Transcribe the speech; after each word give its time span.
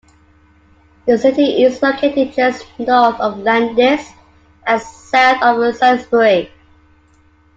The 1.05 1.15
city 1.19 1.61
is 1.63 1.79
located 1.83 2.33
just 2.33 2.65
north 2.79 3.19
of 3.21 3.37
Landis 3.37 4.09
and 4.65 4.81
south 4.81 5.43
of 5.43 5.75
Salisbury. 5.75 6.51